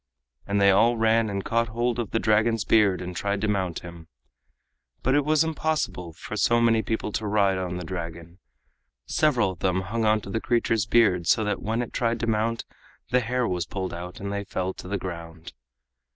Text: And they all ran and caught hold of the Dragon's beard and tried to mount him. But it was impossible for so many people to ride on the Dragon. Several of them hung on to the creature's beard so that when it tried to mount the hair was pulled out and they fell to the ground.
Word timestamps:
And 0.47 0.59
they 0.59 0.71
all 0.71 0.97
ran 0.97 1.29
and 1.29 1.45
caught 1.45 1.67
hold 1.67 1.99
of 1.99 2.09
the 2.09 2.17
Dragon's 2.17 2.65
beard 2.65 3.01
and 3.01 3.15
tried 3.15 3.39
to 3.41 3.47
mount 3.47 3.81
him. 3.81 4.07
But 5.03 5.13
it 5.13 5.23
was 5.23 5.43
impossible 5.43 6.13
for 6.13 6.35
so 6.35 6.59
many 6.59 6.81
people 6.81 7.11
to 7.11 7.27
ride 7.27 7.59
on 7.59 7.77
the 7.77 7.83
Dragon. 7.83 8.39
Several 9.05 9.51
of 9.51 9.59
them 9.59 9.81
hung 9.81 10.03
on 10.03 10.19
to 10.21 10.31
the 10.31 10.41
creature's 10.41 10.87
beard 10.87 11.27
so 11.27 11.43
that 11.43 11.61
when 11.61 11.83
it 11.83 11.93
tried 11.93 12.19
to 12.21 12.25
mount 12.25 12.65
the 13.11 13.19
hair 13.19 13.47
was 13.47 13.67
pulled 13.67 13.93
out 13.93 14.19
and 14.19 14.33
they 14.33 14.43
fell 14.43 14.73
to 14.73 14.87
the 14.87 14.97
ground. 14.97 15.53